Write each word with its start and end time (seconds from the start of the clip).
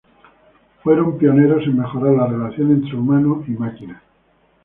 Fueron 0.81 1.15
pioneros 1.19 1.61
en 1.67 1.77
mejorar 1.77 2.13
la 2.15 2.25
relación 2.25 2.71
entre 2.71 2.95
humano 2.95 3.43
y 3.47 3.51
maquina. 3.51 4.01